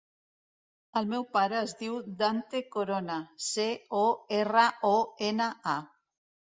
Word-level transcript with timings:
El 1.01 1.11
meu 1.11 1.25
pare 1.35 1.59
es 1.65 1.75
diu 1.83 1.99
Dante 2.23 2.63
Corona: 2.79 3.21
ce, 3.51 3.69
o, 4.01 4.03
erra, 4.43 4.69
o, 4.95 4.97
ena, 5.33 5.55
a. 5.79 5.81